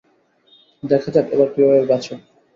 [0.83, 2.13] দেখা যাক এবার কীভাবে বাঁচো।